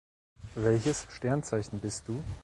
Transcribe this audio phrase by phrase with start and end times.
[0.55, 2.23] Welches Sternzeichen bist du?